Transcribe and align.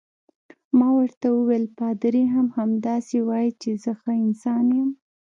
ما 0.77 0.87
ورته 0.97 1.27
وویل: 1.31 1.65
پادري 1.77 2.23
هم 2.33 2.47
همداسې 2.57 3.15
وایي 3.27 3.51
چې 3.61 3.69
زه 3.83 3.91
ښه 3.99 4.11
انسان 4.25 4.65
یم. 4.77 4.89